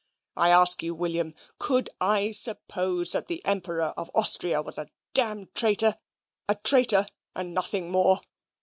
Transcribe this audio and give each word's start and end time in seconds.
I 0.35 0.49
ask 0.49 0.81
you, 0.81 0.95
William, 0.95 1.35
could 1.59 1.91
I 2.01 2.31
suppose 2.31 3.11
that 3.11 3.27
the 3.27 3.45
Emperor 3.45 3.83
of 3.95 4.09
Austria 4.15 4.59
was 4.63 4.79
a 4.79 4.87
damned 5.13 5.53
traitor 5.53 5.95
a 6.49 6.55
traitor, 6.55 7.05
and 7.35 7.53
nothing 7.53 7.91
more? 7.91 8.19